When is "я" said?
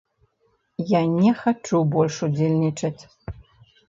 0.91-1.01